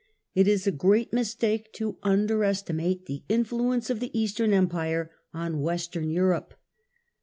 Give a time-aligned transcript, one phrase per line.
[0.33, 6.09] It is a great mistake to underestimate the influence of the Eastern Empire on Western
[6.09, 6.55] Europe.